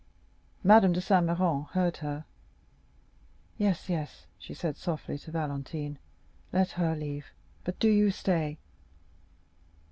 Madame 0.63 0.93
de 0.93 0.99
Saint 0.99 1.27
Méran 1.27 1.69
heard 1.73 1.97
her. 1.97 2.25
"Yes, 3.59 3.87
yes," 3.87 4.25
she 4.39 4.51
said 4.51 4.75
softly 4.75 5.15
to 5.19 5.29
Valentine, 5.29 5.99
"let 6.51 6.71
her 6.71 6.95
leave; 6.95 7.27
but 7.63 7.77
do 7.77 7.87
you 7.87 8.09
stay." 8.09 8.57